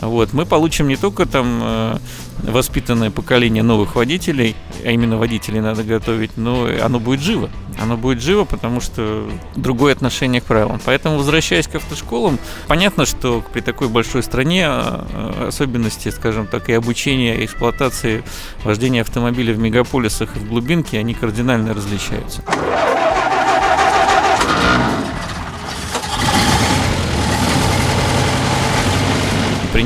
Вот. 0.01 0.33
Мы 0.33 0.45
получим 0.45 0.87
не 0.87 0.97
только 0.97 1.25
там 1.25 1.59
э, 1.63 1.97
воспитанное 2.43 3.09
поколение 3.11 3.63
новых 3.63 3.95
водителей, 3.95 4.55
а 4.83 4.91
именно 4.91 5.17
водителей 5.17 5.61
надо 5.61 5.83
готовить, 5.83 6.37
но 6.37 6.67
оно 6.81 6.99
будет 6.99 7.21
живо. 7.21 7.49
Оно 7.79 7.95
будет 7.95 8.21
живо, 8.21 8.43
потому 8.43 8.81
что 8.81 9.29
другое 9.55 9.93
отношение 9.93 10.41
к 10.41 10.45
правилам. 10.45 10.81
Поэтому, 10.83 11.17
возвращаясь 11.17 11.67
к 11.67 11.75
автошколам, 11.75 12.39
понятно, 12.67 13.05
что 13.05 13.43
при 13.53 13.61
такой 13.61 13.87
большой 13.87 14.23
стране 14.23 14.65
э, 14.67 15.47
особенности, 15.47 16.09
скажем 16.09 16.47
так, 16.47 16.69
и 16.69 16.73
обучения, 16.73 17.37
и 17.37 17.45
эксплуатации 17.45 18.23
вождения 18.63 19.01
автомобиля 19.01 19.53
в 19.53 19.59
мегаполисах 19.59 20.35
и 20.35 20.39
в 20.39 20.49
глубинке, 20.49 20.99
они 20.99 21.13
кардинально 21.13 21.73
различаются. 21.73 22.43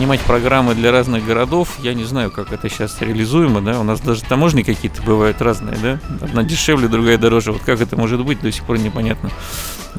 Принимать 0.01 0.21
программы 0.21 0.73
для 0.73 0.91
разных 0.91 1.23
городов. 1.23 1.77
Я 1.83 1.93
не 1.93 2.05
знаю, 2.05 2.31
как 2.31 2.51
это 2.51 2.67
сейчас 2.69 2.99
реализуемо, 3.01 3.61
да. 3.61 3.79
У 3.79 3.83
нас 3.83 4.01
даже 4.01 4.23
таможни 4.23 4.63
какие-то 4.63 4.99
бывают 5.03 5.39
разные, 5.43 5.77
да. 5.77 5.99
Одна 6.21 6.41
дешевле, 6.41 6.87
другая 6.87 7.19
дороже. 7.19 7.51
Вот 7.51 7.61
как 7.61 7.81
это 7.81 7.95
может 7.95 8.25
быть, 8.25 8.41
до 8.41 8.51
сих 8.51 8.63
пор 8.63 8.79
непонятно 8.79 9.29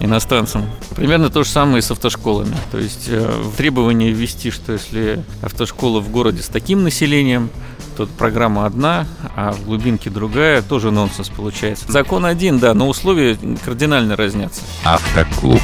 иностранцам. 0.00 0.68
Примерно 0.96 1.30
то 1.30 1.44
же 1.44 1.50
самое 1.50 1.78
и 1.78 1.82
с 1.82 1.90
автошколами. 1.92 2.56
То 2.72 2.78
есть 2.78 3.04
э, 3.06 3.44
требование 3.56 4.10
ввести, 4.10 4.50
что 4.50 4.72
если 4.72 5.22
автошкола 5.40 6.00
в 6.00 6.10
городе 6.10 6.42
с 6.42 6.48
таким 6.48 6.82
населением, 6.82 7.48
то 7.96 8.06
программа 8.06 8.66
одна, 8.66 9.06
а 9.36 9.52
в 9.52 9.64
глубинке 9.64 10.10
другая, 10.10 10.62
тоже 10.62 10.90
нонсенс 10.90 11.28
получается. 11.28 11.84
Закон 11.86 12.26
один, 12.26 12.58
да, 12.58 12.74
но 12.74 12.88
условия 12.88 13.38
кардинально 13.64 14.16
разнятся. 14.16 14.62
Автоклуб. 14.82 15.62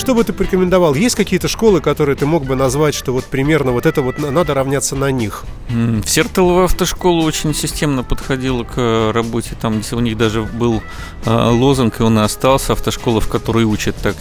Что 0.00 0.14
бы 0.14 0.24
ты 0.24 0.32
порекомендовал? 0.32 0.94
Есть 0.94 1.14
какие-то 1.14 1.46
школы, 1.46 1.82
которые 1.82 2.16
ты 2.16 2.24
мог 2.24 2.46
бы 2.46 2.56
назвать, 2.56 2.94
что 2.94 3.12
вот 3.12 3.26
примерно 3.26 3.72
вот 3.72 3.84
это 3.84 4.00
вот 4.00 4.18
надо 4.18 4.54
равняться 4.54 4.96
на 4.96 5.10
них? 5.10 5.44
В 5.68 6.06
Сертолово 6.06 6.64
автошкола 6.64 7.22
очень 7.22 7.54
системно 7.54 8.02
подходила 8.02 8.64
к 8.64 9.12
работе. 9.12 9.50
Там 9.60 9.82
у 9.92 10.00
них 10.00 10.16
даже 10.16 10.40
был 10.40 10.82
э, 11.26 11.50
лозунг, 11.50 12.00
и 12.00 12.02
он 12.02 12.18
и 12.18 12.22
остался, 12.22 12.72
автошкола, 12.72 13.20
в 13.20 13.28
которой 13.28 13.64
учат 13.64 13.94
так 13.96 14.16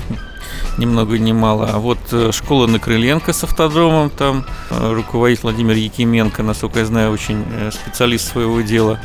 ни 0.78 0.86
много 0.86 1.18
ни 1.18 1.32
мало. 1.32 1.70
А 1.72 1.80
вот 1.80 2.00
э, 2.12 2.32
школа 2.32 2.68
на 2.68 2.80
Крыленко 2.80 3.34
с 3.34 3.44
автодромом, 3.44 4.10
там 4.10 4.46
э, 4.70 4.94
руководитель 4.94 5.44
Владимир 5.44 5.76
Якименко, 5.76 6.44
насколько 6.44 6.80
я 6.80 6.86
знаю, 6.86 7.12
очень 7.12 7.44
специалист 7.72 8.28
своего 8.28 8.62
дела. 8.62 9.00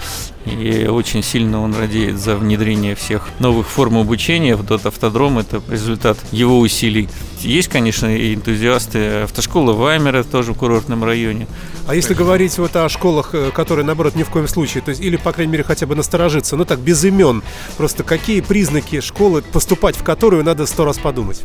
И 0.46 0.86
очень 0.86 1.22
сильно 1.22 1.62
он 1.62 1.74
радеет 1.74 2.18
за 2.18 2.36
внедрение 2.36 2.94
всех 2.94 3.28
новых 3.38 3.66
форм 3.66 3.96
обучения 3.96 4.56
в 4.56 4.64
дот 4.64 4.84
автодром. 4.84 5.38
Это 5.38 5.62
результат 5.70 6.18
его 6.32 6.58
усилий. 6.60 7.08
Есть, 7.40 7.68
конечно, 7.68 8.14
и 8.14 8.34
энтузиасты. 8.34 9.22
Автошкола 9.22 9.72
Ваймера 9.72 10.22
тоже 10.22 10.52
в 10.52 10.56
курортном 10.56 11.02
районе. 11.02 11.46
А 11.86 11.94
если 11.94 12.14
говорить 12.14 12.56
вот 12.58 12.76
о 12.76 12.88
школах, 12.88 13.30
э, 13.32 13.50
которые, 13.54 13.86
наоборот, 13.86 14.16
ни 14.16 14.22
в 14.22 14.30
коем 14.30 14.48
случае, 14.48 14.82
то 14.82 14.90
есть, 14.90 15.00
или, 15.00 15.16
по 15.16 15.32
крайней 15.32 15.52
мере, 15.52 15.64
хотя 15.64 15.86
бы 15.86 15.94
насторожиться, 15.94 16.56
ну 16.56 16.64
так, 16.64 16.78
без 16.78 17.02
имен, 17.04 17.42
просто 17.76 18.04
какие 18.04 18.40
признаки 18.40 19.00
школы, 19.00 19.42
поступать 19.42 19.96
в 19.96 20.02
которую 20.02 20.44
надо 20.44 20.66
сто 20.66 20.84
раз 20.84 20.98
подумать? 20.98 21.42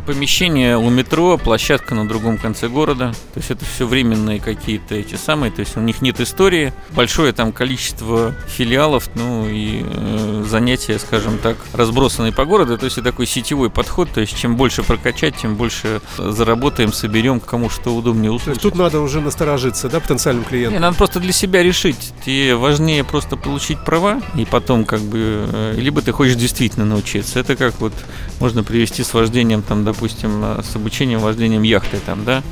Помещение 0.00 0.76
у 0.76 0.90
метро, 0.90 1.38
площадка 1.38 1.94
на 1.94 2.08
другом 2.08 2.36
конце 2.36 2.68
города. 2.68 3.12
То 3.32 3.38
есть 3.38 3.50
это 3.50 3.64
все 3.64 3.86
временные 3.86 4.40
какие-то 4.40 4.94
эти 4.94 5.14
самые. 5.14 5.52
То 5.52 5.60
есть 5.60 5.76
у 5.76 5.80
них 5.80 6.02
нет 6.02 6.20
истории. 6.20 6.72
Большое 6.90 7.32
там 7.32 7.52
количество 7.52 8.34
филиалов, 8.48 9.08
ну 9.14 9.48
и 9.48 9.84
э, 9.84 10.44
занятия, 10.48 10.98
скажем 10.98 11.38
так, 11.38 11.56
разбросанные 11.72 12.32
по 12.32 12.44
городу. 12.44 12.76
То 12.76 12.86
есть 12.86 12.98
это 12.98 13.10
такой 13.10 13.26
сетевой 13.26 13.70
подход. 13.70 14.10
То 14.10 14.20
есть 14.20 14.36
чем 14.36 14.56
больше 14.56 14.82
прокачать, 14.82 15.36
тем 15.36 15.54
больше 15.54 16.00
заработаем, 16.18 16.92
соберем, 16.92 17.38
кому 17.38 17.70
что 17.70 17.94
удобнее 17.94 18.32
услышать. 18.32 18.62
Тут 18.62 18.74
надо 18.74 19.00
уже 19.00 19.20
насторожиться, 19.20 19.88
да, 19.88 20.00
потенциальным 20.00 20.44
клиентам? 20.44 20.74
Не, 20.74 20.80
надо 20.80 20.96
просто 20.96 21.20
для 21.20 21.32
себя 21.32 21.62
решить. 21.62 22.12
Тебе 22.24 22.56
важнее 22.56 23.04
просто 23.04 23.36
получить 23.36 23.78
права 23.84 24.20
и 24.34 24.44
потом 24.44 24.84
как 24.84 25.00
бы... 25.02 25.48
Э, 25.52 25.74
либо 25.76 26.02
ты 26.02 26.10
хочешь 26.10 26.34
действительно 26.34 26.84
научиться. 26.84 27.38
Это 27.38 27.54
как 27.54 27.80
вот 27.80 27.92
можно 28.40 28.64
привести 28.64 29.04
с 29.04 29.14
вождением 29.14 29.62
там 29.62 29.83
допустим, 29.84 30.42
э, 30.42 30.62
с 30.62 30.74
обучением 30.76 31.20
вождением 31.20 31.62
яхты 31.62 31.98
там, 32.04 32.24
да, 32.24 32.42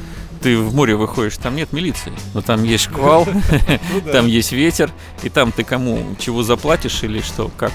ты 0.42 0.58
в 0.58 0.74
море 0.74 0.96
выходишь, 0.96 1.36
там 1.36 1.56
нет 1.56 1.72
милиции, 1.72 2.12
но 2.34 2.42
там 2.42 2.64
есть 2.64 2.84
шквал, 2.90 3.26
ну 3.26 4.00
там 4.12 4.26
есть 4.26 4.52
ветер, 4.52 4.90
и 5.22 5.28
там 5.28 5.52
ты 5.52 5.64
кому 5.64 6.16
чего 6.18 6.42
заплатишь 6.42 7.02
или 7.02 7.20
что, 7.20 7.50
как? 7.56 7.72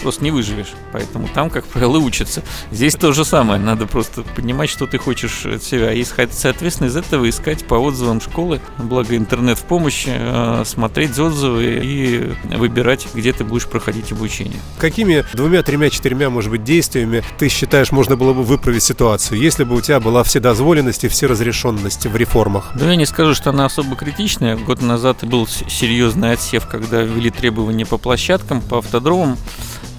Просто 0.00 0.24
не 0.24 0.30
выживешь. 0.30 0.72
Поэтому 0.92 1.28
там, 1.28 1.50
как 1.50 1.64
правило, 1.64 1.98
учатся. 1.98 2.42
Здесь 2.70 2.94
то 2.94 3.12
же 3.12 3.24
самое. 3.24 3.60
Надо 3.60 3.86
просто 3.86 4.22
понимать, 4.22 4.70
что 4.70 4.86
ты 4.86 4.98
хочешь 4.98 5.46
от 5.46 5.62
себя. 5.62 5.92
И, 5.92 6.04
соответственно, 6.04 6.88
из 6.88 6.96
этого 6.96 7.28
искать 7.28 7.64
по 7.64 7.74
отзывам 7.74 8.20
школы. 8.20 8.60
Благо 8.78 9.16
интернет 9.16 9.58
в 9.58 9.64
помощь, 9.64 10.04
э, 10.06 10.62
смотреть 10.66 11.18
отзывы 11.18 11.80
и 11.82 12.32
выбирать, 12.56 13.06
где 13.14 13.32
ты 13.32 13.44
будешь 13.44 13.66
проходить 13.66 14.12
обучение. 14.12 14.58
Какими 14.78 15.24
двумя, 15.32 15.62
тремя, 15.62 15.90
четырьмя, 15.90 16.30
может 16.30 16.50
быть, 16.50 16.64
действиями 16.64 17.22
ты 17.38 17.48
считаешь, 17.48 17.92
можно 17.92 18.16
было 18.16 18.32
бы 18.32 18.42
выправить 18.42 18.82
ситуацию, 18.82 19.38
если 19.38 19.64
бы 19.64 19.76
у 19.76 19.80
тебя 19.80 20.00
была 20.00 20.22
вседозволенность 20.22 21.04
и 21.04 21.08
всеразрешенность 21.08 22.06
в 22.06 22.16
реформах? 22.16 22.72
Да 22.74 22.88
я 22.88 22.96
не 22.96 23.06
скажу, 23.06 23.34
что 23.34 23.50
она 23.50 23.66
особо 23.66 23.96
критичная. 23.96 24.56
Год 24.56 24.82
назад 24.82 25.18
был 25.22 25.46
серьезный 25.46 26.32
отсев, 26.32 26.66
когда 26.66 27.02
ввели 27.02 27.30
требования 27.30 27.86
по 27.86 27.98
площадкам, 27.98 28.60
по 28.60 28.78
автодромам 28.78 29.36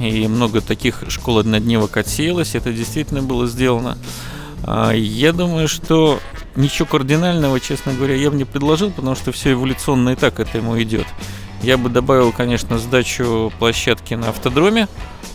и 0.09 0.27
много 0.27 0.61
таких 0.61 1.03
школ 1.09 1.39
однодневок 1.39 1.97
отсеялось, 1.97 2.55
это 2.55 2.73
действительно 2.73 3.21
было 3.21 3.47
сделано. 3.47 3.97
А, 4.63 4.91
я 4.91 5.33
думаю, 5.33 5.67
что 5.67 6.19
ничего 6.55 6.85
кардинального, 6.85 7.59
честно 7.59 7.93
говоря, 7.93 8.15
я 8.15 8.29
бы 8.31 8.37
не 8.37 8.45
предложил, 8.45 8.91
потому 8.91 9.15
что 9.15 9.31
все 9.31 9.53
эволюционно 9.53 10.09
и 10.09 10.15
так 10.15 10.35
к 10.35 10.39
этому 10.39 10.81
идет. 10.81 11.07
Я 11.63 11.77
бы 11.77 11.89
добавил, 11.89 12.31
конечно, 12.31 12.79
сдачу 12.79 13.51
площадки 13.59 14.15
на 14.15 14.29
автодроме 14.29 14.87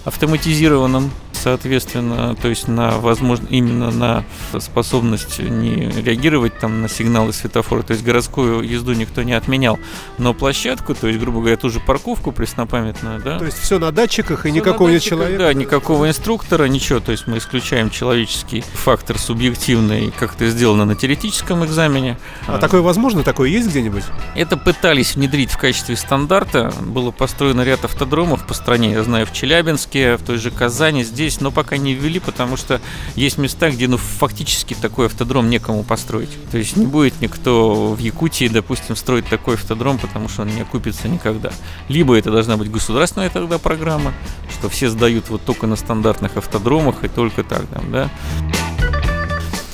автоматизированном, 0.04 1.10
соответственно, 1.46 2.34
то 2.34 2.48
есть 2.48 2.66
на 2.66 2.98
возможно 2.98 3.46
именно 3.50 3.92
на 3.92 4.24
способность 4.58 5.38
не 5.38 5.88
реагировать 6.02 6.58
там 6.58 6.82
на 6.82 6.88
сигналы 6.88 7.32
светофора, 7.32 7.82
то 7.82 7.92
есть 7.92 8.04
городскую 8.04 8.62
езду 8.62 8.94
никто 8.94 9.22
не 9.22 9.32
отменял, 9.32 9.78
но 10.18 10.34
площадку, 10.34 10.96
то 10.96 11.06
есть 11.06 11.20
грубо 11.20 11.38
говоря, 11.38 11.56
ту 11.56 11.70
же 11.70 11.78
парковку 11.78 12.32
преснопамятную, 12.32 13.22
да. 13.22 13.38
То 13.38 13.44
есть 13.44 13.58
все 13.58 13.78
на 13.78 13.92
датчиках 13.92 14.44
и 14.44 14.48
все 14.48 14.58
никакого 14.58 14.88
нет 14.88 15.02
человека. 15.02 15.38
Да, 15.38 15.54
никакого 15.54 16.08
инструктора, 16.08 16.64
ничего, 16.64 16.98
то 16.98 17.12
есть 17.12 17.28
мы 17.28 17.38
исключаем 17.38 17.90
человеческий 17.90 18.64
фактор 18.74 19.16
субъективный, 19.16 20.12
как 20.18 20.34
это 20.34 20.48
сделано 20.48 20.84
на 20.84 20.96
теоретическом 20.96 21.64
экзамене. 21.64 22.18
А, 22.48 22.56
а 22.56 22.58
такое 22.58 22.80
возможно, 22.80 23.22
такое 23.22 23.50
есть 23.50 23.68
где-нибудь? 23.68 24.02
Это 24.34 24.56
пытались 24.56 25.14
внедрить 25.14 25.52
в 25.52 25.58
качестве 25.58 25.94
стандарта, 25.94 26.74
было 26.80 27.12
построено 27.12 27.62
ряд 27.62 27.84
автодромов 27.84 28.44
по 28.48 28.54
стране, 28.54 28.90
я 28.90 29.04
знаю, 29.04 29.26
в 29.26 29.32
Челябинске, 29.32 30.16
в 30.16 30.24
той 30.24 30.38
же 30.38 30.50
Казани, 30.50 31.04
здесь 31.04 31.35
есть, 31.36 31.40
но 31.40 31.50
пока 31.50 31.76
не 31.76 31.94
ввели, 31.94 32.18
потому 32.18 32.56
что 32.56 32.80
есть 33.14 33.38
места, 33.38 33.70
где 33.70 33.88
ну 33.88 33.96
фактически 33.96 34.74
такой 34.74 35.06
автодром 35.06 35.50
некому 35.50 35.84
построить. 35.84 36.30
То 36.50 36.58
есть 36.58 36.76
не 36.76 36.86
будет 36.86 37.20
никто 37.20 37.92
в 37.92 37.98
Якутии, 37.98 38.48
допустим, 38.48 38.96
строить 38.96 39.26
такой 39.28 39.54
автодром, 39.54 39.98
потому 39.98 40.28
что 40.28 40.42
он 40.42 40.48
не 40.48 40.62
окупится 40.62 41.08
никогда. 41.08 41.50
Либо 41.88 42.16
это 42.16 42.30
должна 42.30 42.56
быть 42.56 42.70
государственная 42.70 43.28
тогда 43.28 43.58
программа, 43.58 44.12
что 44.50 44.68
все 44.68 44.88
сдают 44.88 45.28
вот 45.28 45.44
только 45.44 45.66
на 45.66 45.76
стандартных 45.76 46.36
автодромах 46.36 47.04
и 47.04 47.08
только 47.08 47.44
так 47.44 47.66
там, 47.66 47.90
да. 47.92 48.10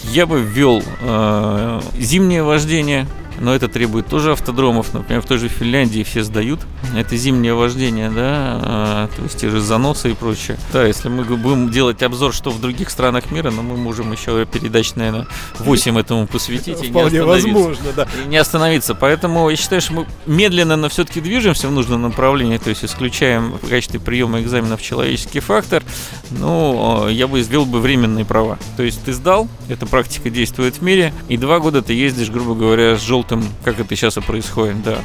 Я 0.05 0.27
бы 0.27 0.43
ввел 0.43 0.83
э, 1.01 1.81
зимнее 1.99 2.43
вождение, 2.43 3.07
но 3.41 3.55
это 3.55 3.69
требует 3.69 4.07
тоже 4.07 4.33
автодромов. 4.33 4.93
Например, 4.95 5.23
в 5.23 5.27
той 5.27 5.39
же 5.39 5.49
Финляндии 5.49 6.03
все 6.03 6.23
сдают. 6.23 6.61
Это 6.97 7.17
зимнее 7.17 7.55
вождение, 7.55 8.11
да, 8.11 8.61
а, 8.63 9.09
то 9.15 9.23
есть 9.23 9.39
те 9.39 9.51
же 9.51 9.61
заносы 9.61 10.13
и 10.13 10.15
прочее. 10.15 10.59
Да, 10.73 10.87
если 10.87 11.09
мы 11.09 11.25
будем 11.25 11.71
делать 11.71 12.03
обзор, 12.03 12.33
что 12.33 12.51
в 12.51 12.61
других 12.61 12.91
странах 12.91 13.31
мира, 13.31 13.51
но 13.51 13.63
мы 13.63 13.77
можем 13.77 14.13
еще 14.13 14.45
передач, 14.47 14.95
наверное, 14.95 15.27
8 15.59 15.99
этому 15.99 16.27
посвятить. 16.27 16.83
И 16.83 16.91
Вполне 16.91 17.23
возможно, 17.23 17.93
да. 17.97 18.07
И 18.25 18.29
не 18.29 18.37
остановиться. 18.37 18.95
Поэтому 18.95 19.49
я 19.49 19.57
считаю, 19.57 19.81
что 19.81 19.93
мы 19.93 20.07
медленно, 20.27 20.77
но 20.77 20.89
все-таки 20.89 21.21
движемся 21.21 21.69
в 21.69 21.73
нужном 21.73 22.03
направлении, 22.03 22.59
то 22.59 22.71
есть 22.71 22.85
исключаем 22.85 23.53
в 23.63 23.69
качестве 23.69 24.01
приема 24.01 24.41
экзаменов 24.41 24.83
человеческий 24.83 25.41
фактор. 25.41 25.83
Ну, 26.31 27.09
я 27.09 27.27
бы 27.27 27.41
извел 27.41 27.65
бы 27.65 27.81
временные 27.81 28.25
права. 28.25 28.59
То 28.77 28.83
есть 28.83 29.03
ты 29.05 29.13
сдал, 29.13 29.49
эта 29.69 29.87
практика 29.87 30.31
действует 30.31 30.77
в 30.77 30.83
мире, 30.83 31.13
и 31.29 31.37
два 31.37 31.59
года 31.59 31.83
ты 31.83 31.95
ездишь, 31.95 32.31
грубо 32.31 32.55
говоря, 32.55 32.97
с 32.97 33.03
желтым 33.03 33.22
желтым, 33.23 33.45
как 33.65 33.79
это 33.79 33.95
сейчас 33.97 34.17
и 34.17 34.21
происходит, 34.21 34.83
да. 34.83 34.99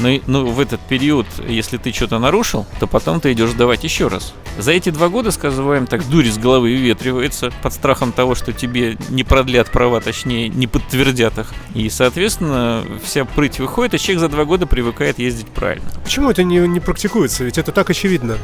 Но, 0.00 0.08
и- 0.08 0.20
ну, 0.26 0.46
в 0.46 0.58
этот 0.60 0.80
период, 0.80 1.26
если 1.48 1.76
ты 1.76 1.92
что-то 1.92 2.18
нарушил, 2.18 2.66
то 2.80 2.86
потом 2.86 3.20
ты 3.20 3.32
идешь 3.32 3.50
сдавать 3.50 3.84
еще 3.84 4.08
раз. 4.08 4.34
За 4.58 4.72
эти 4.72 4.90
два 4.90 5.08
года, 5.08 5.30
скажем 5.30 5.86
так, 5.86 6.08
дурь 6.08 6.26
из 6.26 6.38
головы 6.38 6.72
выветривается 6.72 7.52
под 7.62 7.72
страхом 7.72 8.12
того, 8.12 8.34
что 8.34 8.52
тебе 8.52 8.96
не 9.08 9.24
продлят 9.24 9.70
права, 9.70 10.00
точнее, 10.00 10.48
не 10.48 10.66
подтвердят 10.66 11.38
их. 11.38 11.52
И, 11.74 11.88
соответственно, 11.90 12.84
вся 13.04 13.24
прыть 13.24 13.58
выходит, 13.60 13.94
и 13.94 13.98
человек 13.98 14.20
за 14.20 14.28
два 14.28 14.44
года 14.44 14.66
привыкает 14.66 15.18
ездить 15.18 15.48
правильно. 15.48 15.86
Почему 16.02 16.30
это 16.30 16.42
не, 16.44 16.58
не 16.68 16.80
практикуется? 16.80 17.44
Ведь 17.44 17.58
это 17.58 17.72
так 17.72 17.90
очевидно. 17.90 18.36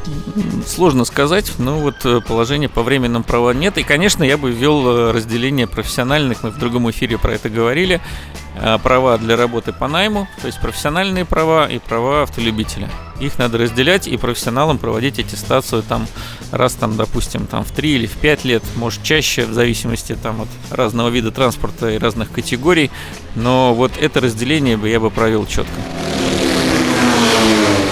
Сложно 0.65 1.05
сказать, 1.05 1.51
но 1.59 1.79
вот 1.79 1.95
э, 2.05 2.21
положение 2.25 2.69
по 2.69 2.83
временным 2.83 3.23
права 3.23 3.53
нет. 3.53 3.77
И, 3.77 3.83
конечно, 3.83 4.23
я 4.23 4.37
бы 4.37 4.51
ввел 4.51 4.87
э, 4.87 5.11
разделение 5.11 5.67
профессиональных, 5.67 6.43
мы 6.43 6.51
в 6.51 6.57
другом 6.57 6.89
эфире 6.91 7.17
про 7.17 7.33
это 7.33 7.49
говорили, 7.49 8.01
права 8.83 9.17
для 9.17 9.35
работы 9.37 9.73
по 9.73 9.87
найму, 9.87 10.27
то 10.41 10.47
есть 10.47 10.59
профессиональные 10.59 11.25
права 11.25 11.67
и 11.67 11.79
права 11.79 12.23
автолюбителя. 12.23 12.89
Их 13.19 13.37
надо 13.37 13.57
разделять 13.57 14.07
и 14.07 14.17
профессионалам 14.17 14.77
проводить 14.77 15.19
аттестацию 15.19 15.83
там 15.83 16.07
раз 16.51 16.73
там, 16.73 16.97
допустим, 16.97 17.47
там 17.47 17.63
в 17.63 17.71
3 17.71 17.91
или 17.91 18.05
в 18.07 18.17
5 18.17 18.45
лет, 18.45 18.63
может 18.75 19.03
чаще, 19.03 19.45
в 19.45 19.53
зависимости 19.53 20.17
там 20.21 20.41
от 20.41 20.47
разного 20.71 21.09
вида 21.09 21.31
транспорта 21.31 21.89
и 21.89 21.97
разных 21.97 22.31
категорий. 22.31 22.91
Но 23.35 23.73
вот 23.73 23.93
это 23.99 24.19
разделение 24.19 24.77
бы 24.77 24.89
я 24.89 24.99
бы 24.99 25.09
провел 25.11 25.45
четко. 25.45 25.73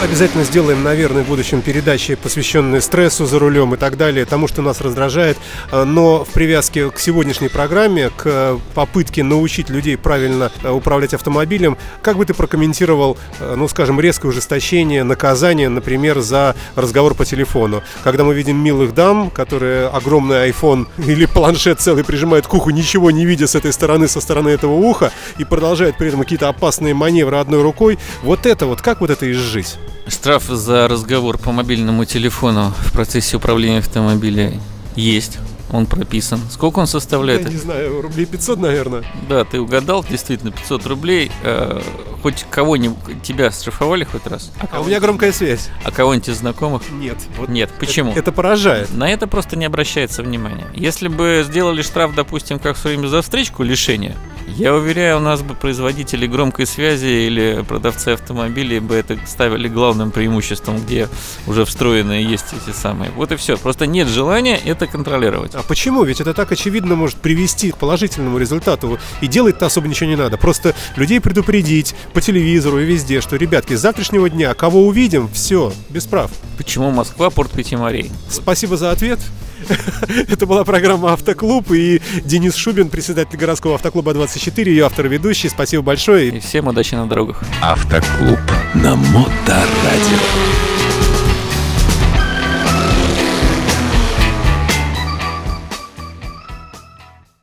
Обязательно 0.02 0.46
сделаем, 0.46 0.82
наверное, 0.82 1.26
в 1.26 1.28
будущем 1.28 1.62
передачи, 1.62 2.16
посвященные 2.16 2.80
стрессу 2.80 3.26
за 3.26 3.38
рулем 3.38 3.74
и 3.74 3.78
так 3.78 3.98
далее, 3.98 4.24
тому, 4.24 4.48
что 4.48 4.62
нас 4.62 4.80
раздражает. 4.80 5.38
Э, 5.74 5.84
Но 5.84 6.24
в 6.24 6.30
привязке 6.30 6.90
к 6.90 7.00
сегодняшней 7.00 7.50
программе, 7.50 8.10
к 8.10 8.22
э, 8.24 8.58
попытке 8.76 9.24
научить 9.24 9.70
людей 9.70 9.98
правильно 9.98 10.54
э, 10.64 10.70
управлять 10.72 11.14
автомобилем, 11.14 11.78
как 12.02 12.16
бы 12.16 12.26
ты 12.26 12.34
прокомментировал, 12.34 13.18
э, 13.42 13.56
ну, 13.58 13.68
скажем, 13.68 14.00
резкое 14.00 14.30
ужесточение, 14.30 15.04
наказание, 15.04 15.68
например, 15.68 16.22
за 16.22 16.56
разговор 16.78 17.14
по 17.14 17.26
телефону? 17.26 17.84
Когда 18.02 18.24
мы 18.24 18.34
видим 18.34 18.56
милых 18.56 18.94
дам, 18.94 19.30
которые 19.30 19.90
огромный 19.90 20.50
iPhone 20.50 20.88
или 20.98 21.26
планшет 21.26 21.82
целый 21.82 22.06
прижимают 22.06 22.48
к 22.48 22.54
уху, 22.54 22.70
ничего 22.70 23.12
не 23.12 23.26
видя 23.26 23.48
с 23.48 23.56
этой 23.56 23.74
стороны, 23.74 24.08
со 24.08 24.22
стороны 24.22 24.48
этого 24.48 24.76
уха, 24.76 25.12
и 25.38 25.44
продолжают 25.44 25.98
при 25.98 26.08
этом 26.08 26.22
какие-то 26.22 26.48
опасные 26.48 26.94
маневры 26.94 27.36
одной 27.36 27.62
рукой, 27.62 28.00
вот 28.24 28.46
это 28.46 28.66
вот, 28.66 28.82
как 28.82 29.02
вот 29.02 29.10
это 29.10 29.30
изжить? 29.30 29.78
Штраф 30.10 30.46
за 30.46 30.88
разговор 30.88 31.38
по 31.38 31.52
мобильному 31.52 32.04
телефону 32.04 32.74
в 32.80 32.92
процессе 32.92 33.38
управления 33.38 33.78
автомобилем 33.78 34.60
есть. 34.96 35.38
Он 35.72 35.86
прописан. 35.86 36.42
Сколько 36.50 36.80
он 36.80 36.88
составляет? 36.88 37.44
Я 37.44 37.50
не 37.50 37.58
знаю, 37.58 38.02
рублей 38.02 38.26
500, 38.26 38.60
наверное. 38.60 39.04
Да, 39.30 39.46
ты 39.46 39.62
угадал, 39.62 40.04
действительно, 40.04 40.52
500 40.52 40.88
рублей. 40.88 41.32
Э, 41.44 41.80
хоть 42.24 42.44
кого-нибудь 42.50 43.22
тебя 43.22 43.52
штрафовали 43.52 44.04
хоть 44.04 44.26
раз? 44.26 44.52
А 44.72 44.82
у 44.82 44.86
меня 44.86 45.00
громкая 45.00 45.32
связь. 45.32 45.70
А 45.84 45.92
кого-нибудь 45.92 46.30
из 46.30 46.38
знакомых? 46.38 46.90
Нет. 46.90 47.18
Вот 47.38 47.50
Нет. 47.50 47.70
Почему? 47.80 48.12
Это, 48.12 48.22
это 48.22 48.32
поражает. 48.32 48.92
На 48.92 49.12
это 49.12 49.28
просто 49.28 49.58
не 49.58 49.66
обращается 49.66 50.24
внимания. 50.24 50.66
Если 50.74 51.08
бы 51.08 51.46
сделали 51.48 51.84
штраф, 51.84 52.16
допустим, 52.16 52.58
как 52.58 52.76
в 52.76 52.80
свое 52.80 52.98
время 52.98 53.10
за 53.10 53.22
встречку 53.22 53.62
лишения, 53.62 54.16
я 54.56 54.74
уверяю, 54.74 55.18
у 55.18 55.20
нас 55.20 55.42
бы 55.42 55.56
производители 55.56 56.28
громкой 56.28 56.66
связи 56.66 57.08
или 57.08 57.64
продавцы 57.68 58.10
автомобилей 58.10 58.80
бы 58.80 58.96
это 58.96 59.18
ставили 59.26 59.68
главным 59.68 60.12
преимуществом, 60.12 60.78
где 60.80 61.08
уже 61.48 61.66
встроенные 61.66 62.24
есть 62.24 62.46
эти 62.54 62.76
самые. 62.76 63.12
Вот 63.12 63.32
и 63.32 63.36
все. 63.36 63.58
Просто 63.58 63.86
нет 63.86 64.08
желания 64.08 64.58
это 64.58 64.88
контролировать. 64.88 65.56
А 65.56 65.64
почему? 65.64 66.04
Ведь 66.04 66.22
это 66.22 66.34
так 66.34 66.52
очевидно 66.52 66.96
может 66.96 67.18
привести 67.18 67.72
к 67.72 67.78
положительному 67.78 68.38
результату. 68.38 69.00
И 69.22 69.28
делать-то 69.28 69.66
особо 69.66 69.88
ничего 69.88 70.10
не 70.10 70.16
надо. 70.16 70.38
Просто 70.38 70.76
людей 70.96 71.20
предупредить 71.20 71.96
по 72.14 72.22
телевизору 72.22 72.80
и 72.80 72.86
везде, 72.86 73.22
что, 73.22 73.36
ребятки, 73.36 73.76
с 73.76 73.82
завтрашнего 73.82 74.30
дня, 74.30 74.54
кого 74.54 74.86
увидим, 74.86 75.30
все, 75.34 75.74
без 75.90 76.06
прав. 76.06 76.32
Почему 76.58 76.92
Москва 76.92 77.30
порт 77.30 77.52
пяти 77.52 77.76
морей? 77.76 78.12
Спасибо 78.30 78.78
за 78.78 78.92
ответ. 78.92 79.20
Это 80.28 80.46
была 80.46 80.64
программа 80.64 81.14
«Автоклуб» 81.14 81.72
и 81.72 82.02
Денис 82.24 82.56
Шубин, 82.56 82.90
председатель 82.90 83.38
городского 83.38 83.76
автоклуба 83.76 84.14
24, 84.14 84.72
ее 84.72 84.86
автор 84.86 85.06
и 85.06 85.10
ведущий. 85.10 85.50
Спасибо 85.50 85.84
большое. 85.84 86.30
И 86.30 86.40
всем 86.40 86.68
удачи 86.68 86.96
на 86.96 87.08
дорогах. 87.08 87.44
Автоклуб. 87.62 88.40
На 88.74 88.96
Моторадио. 88.96 90.89